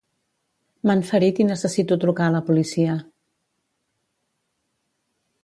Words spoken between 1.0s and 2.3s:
ferit i necessito trucar